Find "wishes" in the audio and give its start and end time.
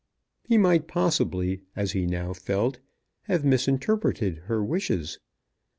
4.63-5.19